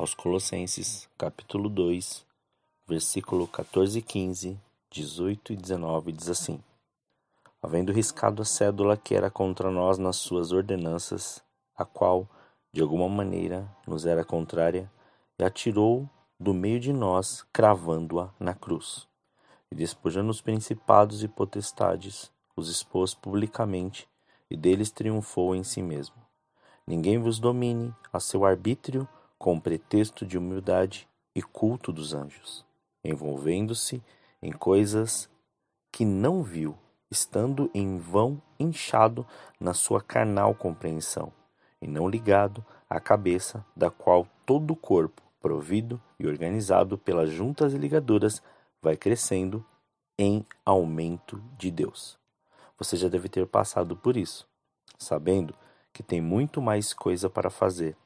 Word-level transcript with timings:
aos 0.00 0.14
Colossenses, 0.14 1.06
capítulo 1.18 1.68
2, 1.68 2.24
versículo 2.88 3.46
14 3.46 3.98
e 3.98 4.00
15, 4.00 4.58
18 4.90 5.52
e 5.52 5.56
19, 5.56 6.12
diz 6.12 6.30
assim: 6.30 6.58
Havendo 7.60 7.92
riscado 7.92 8.40
a 8.40 8.44
cédula 8.46 8.96
que 8.96 9.14
era 9.14 9.30
contra 9.30 9.70
nós 9.70 9.98
nas 9.98 10.16
suas 10.16 10.52
ordenanças, 10.52 11.44
a 11.76 11.84
qual, 11.84 12.26
de 12.72 12.80
alguma 12.80 13.10
maneira, 13.10 13.70
nos 13.86 14.06
era 14.06 14.24
contrária, 14.24 14.90
e 15.38 15.44
atirou 15.44 16.08
do 16.38 16.54
meio 16.54 16.80
de 16.80 16.94
nós, 16.94 17.44
cravando-a 17.52 18.30
na 18.40 18.54
cruz. 18.54 19.06
E 19.70 19.74
despojando 19.74 20.30
os 20.30 20.40
principados 20.40 21.22
e 21.22 21.28
potestades, 21.28 22.32
os 22.56 22.70
expôs 22.70 23.12
publicamente, 23.12 24.08
e 24.50 24.56
deles 24.56 24.90
triunfou 24.90 25.54
em 25.54 25.62
si 25.62 25.82
mesmo. 25.82 26.16
Ninguém 26.86 27.18
vos 27.18 27.38
domine 27.38 27.94
a 28.10 28.18
seu 28.18 28.46
arbítrio 28.46 29.06
com 29.40 29.58
pretexto 29.58 30.26
de 30.26 30.36
humildade 30.36 31.08
e 31.34 31.40
culto 31.40 31.90
dos 31.90 32.12
anjos, 32.12 32.62
envolvendo-se 33.02 34.02
em 34.42 34.52
coisas 34.52 35.30
que 35.90 36.04
não 36.04 36.42
viu, 36.42 36.76
estando 37.10 37.70
em 37.72 37.96
vão 37.96 38.40
inchado 38.58 39.26
na 39.58 39.72
sua 39.72 40.02
carnal 40.02 40.54
compreensão, 40.54 41.32
e 41.80 41.86
não 41.86 42.06
ligado 42.06 42.62
à 42.88 43.00
cabeça, 43.00 43.64
da 43.74 43.90
qual 43.90 44.28
todo 44.44 44.72
o 44.72 44.76
corpo, 44.76 45.22
provido 45.40 45.98
e 46.18 46.26
organizado 46.26 46.98
pelas 46.98 47.30
juntas 47.30 47.72
e 47.72 47.78
ligaduras, 47.78 48.42
vai 48.82 48.94
crescendo 48.94 49.64
em 50.18 50.44
aumento 50.66 51.42
de 51.56 51.70
Deus. 51.70 52.18
Você 52.76 52.94
já 52.94 53.08
deve 53.08 53.30
ter 53.30 53.46
passado 53.46 53.96
por 53.96 54.18
isso, 54.18 54.46
sabendo 54.98 55.54
que 55.94 56.02
tem 56.02 56.20
muito 56.20 56.60
mais 56.60 56.92
coisa 56.92 57.30
para 57.30 57.48
fazer 57.48 57.96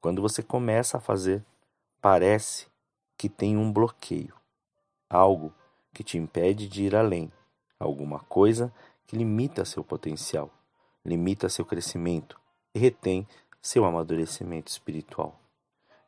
quando 0.00 0.22
você 0.22 0.42
começa 0.42 0.98
a 0.98 1.00
fazer, 1.00 1.44
parece 2.00 2.66
que 3.16 3.28
tem 3.28 3.56
um 3.56 3.72
bloqueio, 3.72 4.34
algo 5.10 5.52
que 5.92 6.04
te 6.04 6.16
impede 6.16 6.68
de 6.68 6.84
ir 6.84 6.94
além, 6.94 7.32
alguma 7.80 8.20
coisa 8.20 8.72
que 9.06 9.16
limita 9.16 9.64
seu 9.64 9.82
potencial, 9.82 10.50
limita 11.04 11.48
seu 11.48 11.64
crescimento 11.64 12.38
e 12.74 12.78
retém 12.78 13.26
seu 13.60 13.84
amadurecimento 13.84 14.70
espiritual. 14.70 15.38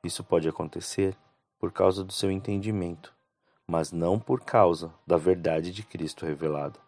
Isso 0.05 0.23
pode 0.23 0.49
acontecer 0.49 1.17
por 1.59 1.73
causa 1.73 2.05
do 2.05 2.13
seu 2.13 2.31
entendimento, 2.31 3.13
mas 3.67 3.91
não 3.91 4.19
por 4.19 4.41
causa 4.41 4.95
da 5.07 5.17
verdade 5.17 5.73
de 5.73 5.83
Cristo 5.83 6.25
revelada, 6.25 6.79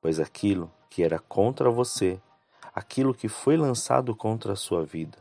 pois 0.00 0.18
aquilo 0.18 0.70
que 0.90 1.04
era 1.04 1.18
contra 1.18 1.70
você, 1.70 2.20
aquilo 2.74 3.14
que 3.14 3.28
foi 3.28 3.56
lançado 3.56 4.14
contra 4.14 4.54
a 4.54 4.56
sua 4.56 4.84
vida, 4.84 5.18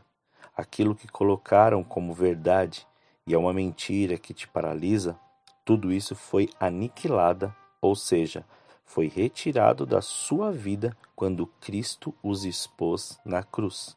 aquilo 0.58 0.96
que 0.96 1.08
colocaram 1.08 1.84
como 1.84 2.14
verdade 2.14 2.88
e 3.28 3.34
é 3.34 3.38
uma 3.38 3.54
mentira 3.54 4.18
que 4.18 4.34
te 4.34 4.48
paralisa, 4.48 5.20
tudo 5.64 5.92
isso 5.92 6.16
foi 6.16 6.50
aniquilada, 6.60 7.56
ou 7.80 7.96
seja, 7.96 8.44
foi 8.86 9.08
retirado 9.08 9.86
da 9.86 10.02
sua 10.02 10.52
vida 10.52 10.98
quando 11.14 11.46
Cristo 11.60 12.16
os 12.24 12.46
expôs 12.46 13.20
na 13.24 13.44
cruz. 13.44 13.96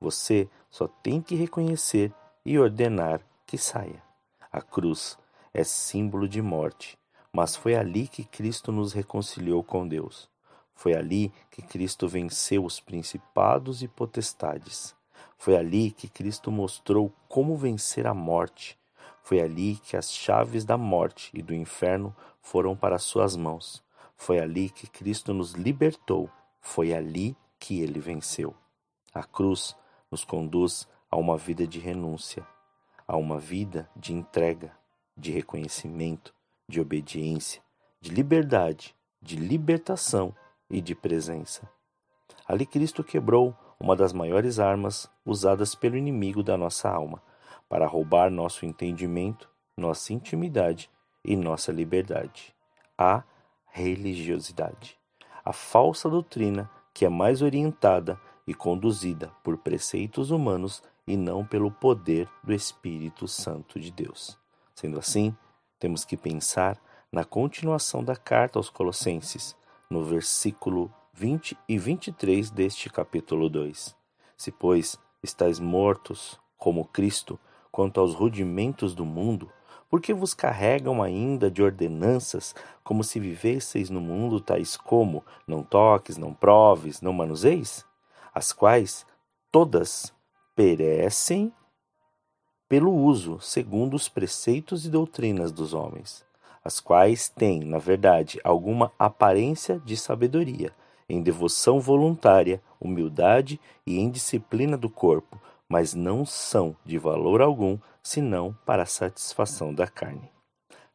Você 0.00 0.48
só 0.70 0.86
tem 0.86 1.20
que 1.20 1.34
reconhecer 1.34 2.14
e 2.44 2.56
ordenar 2.56 3.20
que 3.44 3.58
saia. 3.58 4.00
A 4.50 4.62
cruz 4.62 5.18
é 5.52 5.64
símbolo 5.64 6.28
de 6.28 6.40
morte, 6.40 6.96
mas 7.32 7.56
foi 7.56 7.74
ali 7.74 8.06
que 8.06 8.24
Cristo 8.24 8.70
nos 8.70 8.92
reconciliou 8.92 9.62
com 9.64 9.86
Deus. 9.86 10.30
Foi 10.72 10.94
ali 10.94 11.32
que 11.50 11.60
Cristo 11.60 12.06
venceu 12.06 12.64
os 12.64 12.78
principados 12.78 13.82
e 13.82 13.88
potestades. 13.88 14.94
Foi 15.38 15.56
ali 15.56 15.92
que 15.92 16.08
Cristo 16.08 16.50
mostrou 16.50 17.12
como 17.28 17.56
vencer 17.56 18.08
a 18.08 18.12
morte. 18.12 18.76
Foi 19.22 19.40
ali 19.40 19.76
que 19.76 19.96
as 19.96 20.12
chaves 20.12 20.64
da 20.64 20.76
morte 20.76 21.30
e 21.32 21.40
do 21.40 21.54
inferno 21.54 22.14
foram 22.42 22.76
para 22.76 22.98
suas 22.98 23.36
mãos. 23.36 23.82
Foi 24.16 24.40
ali 24.40 24.68
que 24.68 24.88
Cristo 24.88 25.32
nos 25.32 25.52
libertou. 25.52 26.28
Foi 26.60 26.92
ali 26.92 27.36
que 27.58 27.80
ele 27.80 28.00
venceu. 28.00 28.54
A 29.14 29.22
cruz 29.22 29.76
nos 30.10 30.24
conduz 30.24 30.88
a 31.08 31.16
uma 31.16 31.36
vida 31.36 31.66
de 31.66 31.78
renúncia, 31.78 32.44
a 33.06 33.16
uma 33.16 33.38
vida 33.38 33.88
de 33.94 34.12
entrega, 34.12 34.72
de 35.16 35.30
reconhecimento, 35.30 36.34
de 36.68 36.80
obediência, 36.80 37.62
de 38.00 38.10
liberdade, 38.10 38.94
de 39.22 39.36
libertação 39.36 40.34
e 40.68 40.80
de 40.80 40.94
presença. 40.94 41.68
Ali 42.46 42.66
Cristo 42.66 43.04
quebrou 43.04 43.56
uma 43.80 43.94
das 43.94 44.12
maiores 44.12 44.58
armas 44.58 45.08
usadas 45.24 45.74
pelo 45.74 45.96
inimigo 45.96 46.42
da 46.42 46.56
nossa 46.56 46.88
alma 46.88 47.22
para 47.68 47.86
roubar 47.86 48.30
nosso 48.30 48.64
entendimento, 48.64 49.48
nossa 49.76 50.12
intimidade 50.12 50.90
e 51.24 51.36
nossa 51.36 51.70
liberdade. 51.70 52.54
A 52.96 53.22
religiosidade. 53.66 54.98
A 55.44 55.52
falsa 55.52 56.08
doutrina 56.08 56.70
que 56.92 57.04
é 57.04 57.08
mais 57.08 57.42
orientada 57.42 58.20
e 58.46 58.52
conduzida 58.52 59.30
por 59.44 59.58
preceitos 59.58 60.30
humanos 60.30 60.82
e 61.06 61.16
não 61.16 61.44
pelo 61.44 61.70
poder 61.70 62.28
do 62.42 62.52
Espírito 62.52 63.28
Santo 63.28 63.78
de 63.78 63.90
Deus. 63.90 64.36
Sendo 64.74 64.98
assim, 64.98 65.36
temos 65.78 66.04
que 66.04 66.16
pensar 66.16 66.76
na 67.12 67.24
continuação 67.24 68.02
da 68.02 68.16
carta 68.16 68.58
aos 68.58 68.68
Colossenses, 68.68 69.56
no 69.88 70.04
versículo 70.04 70.92
20 71.18 71.58
e 71.68 71.76
23 71.76 72.48
deste 72.48 72.88
capítulo 72.88 73.48
2. 73.48 73.92
Se, 74.36 74.52
pois, 74.52 74.96
estáis 75.20 75.58
mortos, 75.58 76.38
como 76.56 76.84
Cristo, 76.84 77.40
quanto 77.72 77.98
aos 77.98 78.14
rudimentos 78.14 78.94
do 78.94 79.04
mundo, 79.04 79.50
por 79.90 80.00
que 80.00 80.14
vos 80.14 80.32
carregam 80.32 81.02
ainda 81.02 81.50
de 81.50 81.60
ordenanças, 81.60 82.54
como 82.84 83.02
se 83.02 83.18
vivesseis 83.18 83.90
no 83.90 84.00
mundo, 84.00 84.40
tais 84.40 84.76
como 84.76 85.24
não 85.44 85.60
toques, 85.60 86.16
não 86.16 86.32
proves, 86.32 87.00
não 87.00 87.12
manuseis? 87.12 87.84
As 88.32 88.52
quais 88.52 89.04
todas 89.50 90.14
perecem 90.54 91.52
pelo 92.68 92.94
uso, 92.94 93.40
segundo 93.40 93.94
os 93.94 94.08
preceitos 94.08 94.86
e 94.86 94.88
doutrinas 94.88 95.50
dos 95.50 95.74
homens, 95.74 96.24
as 96.62 96.78
quais 96.78 97.28
têm, 97.28 97.64
na 97.64 97.78
verdade, 97.78 98.40
alguma 98.44 98.92
aparência 98.96 99.82
de 99.84 99.96
sabedoria, 99.96 100.72
em 101.08 101.22
devoção 101.22 101.80
voluntária, 101.80 102.62
humildade 102.80 103.60
e 103.86 103.98
em 103.98 104.10
disciplina 104.10 104.76
do 104.76 104.90
corpo, 104.90 105.40
mas 105.68 105.94
não 105.94 106.24
são 106.24 106.76
de 106.84 106.98
valor 106.98 107.40
algum 107.40 107.78
senão 108.02 108.56
para 108.64 108.82
a 108.82 108.86
satisfação 108.86 109.74
da 109.74 109.86
carne. 109.86 110.30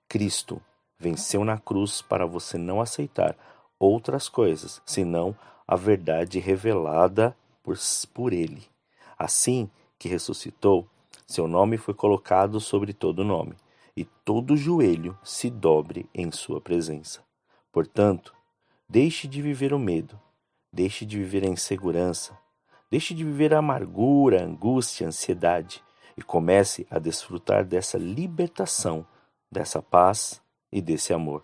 Cristo 0.08 0.62
venceu 1.00 1.44
na 1.44 1.58
cruz 1.58 2.02
para 2.02 2.26
você 2.26 2.58
não 2.58 2.80
aceitar 2.80 3.36
outras 3.80 4.30
coisas 4.30 4.82
senão 4.86 5.36
a 5.68 5.76
verdade 5.76 6.40
revelada 6.40 7.36
por, 7.62 7.78
por 8.14 8.34
Ele. 8.34 8.64
Assim 9.18 9.70
que 9.98 10.10
ressuscitou, 10.10 10.88
seu 11.26 11.48
nome 11.48 11.78
foi 11.78 11.94
colocado 11.94 12.60
sobre 12.60 12.94
todo 12.94 13.24
nome, 13.24 13.56
e 13.96 14.04
todo 14.04 14.58
joelho 14.58 15.18
se 15.24 15.50
dobre 15.50 16.08
em 16.14 16.32
sua 16.32 16.60
presença. 16.60 17.22
Portanto, 17.72 18.34
Deixe 18.94 19.28
de 19.28 19.42
viver 19.42 19.74
o 19.74 19.80
medo, 19.80 20.22
deixe 20.72 21.04
de 21.04 21.18
viver 21.18 21.44
a 21.44 21.48
insegurança, 21.48 22.38
deixe 22.92 23.16
de 23.16 23.24
viver 23.24 23.52
a 23.52 23.58
amargura, 23.58 24.40
a 24.40 24.46
angústia, 24.46 25.04
a 25.04 25.10
ansiedade 25.10 25.84
e 26.16 26.22
comece 26.22 26.86
a 26.92 27.00
desfrutar 27.00 27.66
dessa 27.66 27.98
libertação, 27.98 29.04
dessa 29.52 29.82
paz 29.82 30.40
e 30.72 30.80
desse 30.80 31.12
amor. 31.12 31.44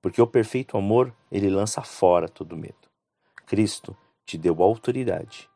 Porque 0.00 0.20
o 0.20 0.26
perfeito 0.26 0.76
amor, 0.76 1.14
ele 1.30 1.48
lança 1.48 1.82
fora 1.82 2.28
todo 2.28 2.56
medo. 2.56 2.90
Cristo 3.46 3.96
te 4.26 4.36
deu 4.36 4.60
autoridade, 4.60 5.48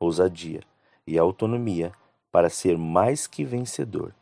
ousadia 0.00 0.62
e 1.06 1.16
autonomia 1.16 1.92
para 2.32 2.50
ser 2.50 2.76
mais 2.76 3.28
que 3.28 3.44
vencedor. 3.44 4.12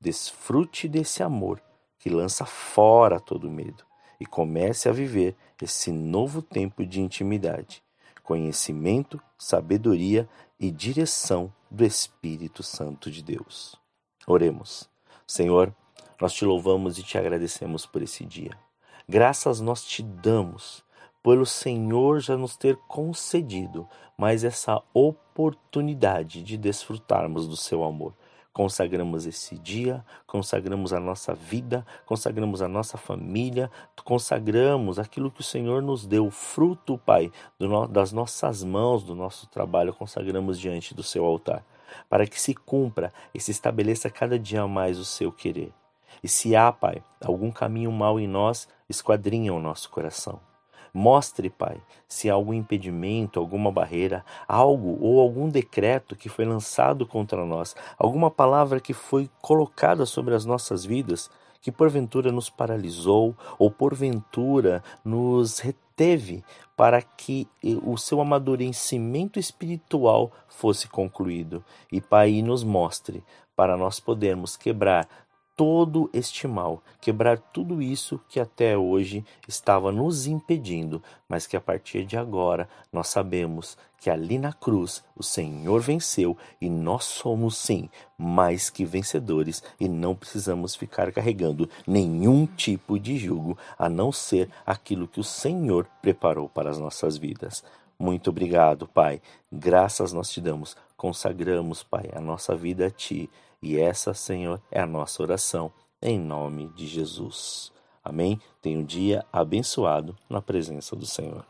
Desfrute 0.00 0.88
desse 0.88 1.22
amor 1.22 1.62
que 2.00 2.10
lança 2.10 2.44
fora 2.44 3.20
todo 3.20 3.48
medo 3.48 3.88
e 4.20 4.26
comece 4.26 4.88
a 4.88 4.92
viver 4.92 5.34
esse 5.60 5.90
novo 5.90 6.42
tempo 6.42 6.84
de 6.84 7.00
intimidade, 7.00 7.82
conhecimento, 8.22 9.20
sabedoria 9.38 10.28
e 10.58 10.70
direção 10.70 11.50
do 11.70 11.84
Espírito 11.84 12.62
Santo 12.62 13.10
de 13.10 13.22
Deus. 13.22 13.74
Oremos. 14.26 14.88
Senhor, 15.26 15.74
nós 16.20 16.34
te 16.34 16.44
louvamos 16.44 16.98
e 16.98 17.02
te 17.02 17.16
agradecemos 17.16 17.86
por 17.86 18.02
esse 18.02 18.24
dia. 18.24 18.56
Graças 19.08 19.60
nós 19.60 19.82
te 19.82 20.02
damos 20.02 20.84
pelo 21.22 21.46
Senhor 21.46 22.20
já 22.20 22.36
nos 22.36 22.56
ter 22.56 22.76
concedido 22.88 23.88
mais 24.16 24.44
essa 24.44 24.82
oportunidade 24.92 26.42
de 26.42 26.56
desfrutarmos 26.56 27.48
do 27.48 27.56
seu 27.56 27.82
amor. 27.82 28.14
Consagramos 28.60 29.24
esse 29.24 29.56
dia, 29.56 30.04
consagramos 30.26 30.92
a 30.92 31.00
nossa 31.00 31.32
vida, 31.32 31.82
consagramos 32.04 32.60
a 32.60 32.68
nossa 32.68 32.98
família, 32.98 33.70
consagramos 34.04 34.98
aquilo 34.98 35.30
que 35.30 35.40
o 35.40 35.42
Senhor 35.42 35.80
nos 35.80 36.06
deu, 36.06 36.30
fruto, 36.30 36.98
Pai, 36.98 37.32
no, 37.58 37.88
das 37.88 38.12
nossas 38.12 38.62
mãos, 38.62 39.02
do 39.02 39.14
nosso 39.14 39.46
trabalho, 39.46 39.94
consagramos 39.94 40.60
diante 40.60 40.94
do 40.94 41.02
seu 41.02 41.24
altar, 41.24 41.64
para 42.06 42.26
que 42.26 42.38
se 42.38 42.54
cumpra 42.54 43.14
e 43.32 43.40
se 43.40 43.50
estabeleça 43.50 44.10
cada 44.10 44.38
dia 44.38 44.68
mais 44.68 44.98
o 44.98 45.06
seu 45.06 45.32
querer. 45.32 45.72
E 46.22 46.28
se 46.28 46.54
há, 46.54 46.70
Pai, 46.70 47.02
algum 47.18 47.50
caminho 47.50 47.90
mal 47.90 48.20
em 48.20 48.28
nós, 48.28 48.68
esquadrinha 48.90 49.54
o 49.54 49.58
nosso 49.58 49.88
coração. 49.88 50.38
Mostre, 50.92 51.50
Pai, 51.50 51.80
se 52.08 52.28
há 52.28 52.34
algum 52.34 52.52
impedimento, 52.52 53.38
alguma 53.38 53.70
barreira, 53.70 54.24
algo 54.46 54.98
ou 55.00 55.20
algum 55.20 55.48
decreto 55.48 56.16
que 56.16 56.28
foi 56.28 56.44
lançado 56.44 57.06
contra 57.06 57.44
nós, 57.44 57.74
alguma 57.98 58.30
palavra 58.30 58.80
que 58.80 58.92
foi 58.92 59.30
colocada 59.40 60.04
sobre 60.04 60.34
as 60.34 60.44
nossas 60.44 60.84
vidas, 60.84 61.30
que 61.60 61.70
porventura 61.70 62.32
nos 62.32 62.48
paralisou 62.48 63.36
ou 63.58 63.70
porventura 63.70 64.82
nos 65.04 65.58
reteve 65.58 66.42
para 66.76 67.02
que 67.02 67.46
o 67.84 67.98
seu 67.98 68.20
amadurecimento 68.20 69.38
espiritual 69.38 70.32
fosse 70.48 70.88
concluído. 70.88 71.62
E 71.92 72.00
Pai, 72.00 72.40
nos 72.40 72.64
mostre 72.64 73.22
para 73.54 73.76
nós 73.76 74.00
podermos 74.00 74.56
quebrar 74.56 75.06
todo 75.60 76.08
este 76.14 76.48
mal, 76.48 76.82
quebrar 77.02 77.38
tudo 77.38 77.82
isso 77.82 78.18
que 78.30 78.40
até 78.40 78.78
hoje 78.78 79.22
estava 79.46 79.92
nos 79.92 80.26
impedindo, 80.26 81.02
mas 81.28 81.46
que 81.46 81.54
a 81.54 81.60
partir 81.60 82.06
de 82.06 82.16
agora 82.16 82.66
nós 82.90 83.08
sabemos 83.08 83.76
que 83.98 84.08
ali 84.08 84.38
na 84.38 84.54
cruz 84.54 85.04
o 85.14 85.22
Senhor 85.22 85.82
venceu 85.82 86.34
e 86.62 86.70
nós 86.70 87.04
somos 87.04 87.58
sim 87.58 87.90
mais 88.16 88.70
que 88.70 88.86
vencedores 88.86 89.62
e 89.78 89.86
não 89.86 90.14
precisamos 90.14 90.74
ficar 90.74 91.12
carregando 91.12 91.68
nenhum 91.86 92.46
tipo 92.46 92.98
de 92.98 93.18
jugo 93.18 93.58
a 93.78 93.86
não 93.86 94.10
ser 94.10 94.48
aquilo 94.64 95.06
que 95.06 95.20
o 95.20 95.24
Senhor 95.24 95.86
preparou 96.00 96.48
para 96.48 96.70
as 96.70 96.78
nossas 96.78 97.18
vidas. 97.18 97.62
Muito 97.98 98.30
obrigado, 98.30 98.88
Pai. 98.88 99.20
Graças 99.52 100.10
nós 100.10 100.30
te 100.30 100.40
damos. 100.40 100.74
Consagramos, 101.00 101.82
Pai, 101.82 102.10
a 102.12 102.20
nossa 102.20 102.54
vida 102.54 102.88
a 102.88 102.90
ti 102.90 103.30
e 103.62 103.78
essa, 103.78 104.12
Senhor, 104.12 104.60
é 104.70 104.82
a 104.82 104.86
nossa 104.86 105.22
oração, 105.22 105.72
em 106.02 106.18
nome 106.18 106.68
de 106.74 106.86
Jesus. 106.86 107.72
Amém? 108.04 108.38
Tenha 108.60 108.78
um 108.78 108.84
dia 108.84 109.24
abençoado 109.32 110.14
na 110.28 110.42
presença 110.42 110.94
do 110.94 111.06
Senhor. 111.06 111.46